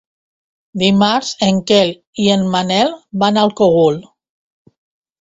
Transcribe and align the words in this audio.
Dimarts 0.83 1.29
en 1.49 1.61
Quel 1.73 1.93
i 2.25 2.27
en 2.39 2.49
Manel 2.57 2.93
van 3.27 3.41
al 3.45 3.57
Cogul. 3.63 4.05